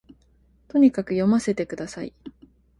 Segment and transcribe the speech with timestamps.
[0.67, 2.11] とにかく読ませて下さい